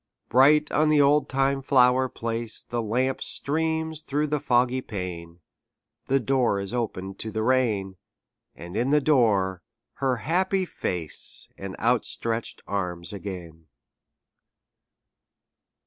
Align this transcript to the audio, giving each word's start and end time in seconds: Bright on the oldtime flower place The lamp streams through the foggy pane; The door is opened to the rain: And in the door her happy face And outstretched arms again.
Bright 0.29 0.71
on 0.71 0.89
the 0.89 0.99
oldtime 0.99 1.61
flower 1.61 2.09
place 2.09 2.63
The 2.63 2.81
lamp 2.81 3.21
streams 3.21 4.01
through 4.01 4.25
the 4.25 4.39
foggy 4.39 4.81
pane; 4.81 5.41
The 6.07 6.19
door 6.19 6.59
is 6.59 6.73
opened 6.73 7.19
to 7.19 7.29
the 7.29 7.43
rain: 7.43 7.97
And 8.55 8.75
in 8.75 8.89
the 8.89 8.99
door 8.99 9.61
her 9.97 10.15
happy 10.15 10.65
face 10.65 11.49
And 11.55 11.75
outstretched 11.77 12.63
arms 12.65 13.13
again. 13.13 13.67